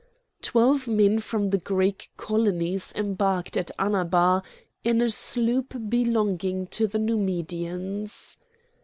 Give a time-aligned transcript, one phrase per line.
[0.41, 4.41] Twelve men from the Greek colonies embarked at Annaba
[4.83, 8.39] in a sloop belonging to the Numidians.